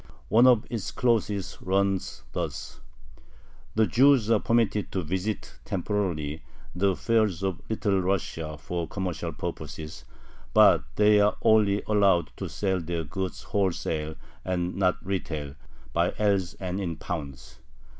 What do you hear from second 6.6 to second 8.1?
the fairs of Little